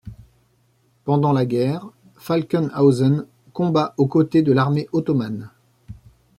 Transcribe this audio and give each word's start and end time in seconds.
Pendant 1.03 1.31
la 1.31 1.45
guerre, 1.45 1.85
Falkenhausen 2.15 3.27
combat 3.53 3.93
au 3.97 4.07
côté 4.07 4.41
de 4.41 4.51
l’armée 4.51 4.89
ottomane. 4.93 5.51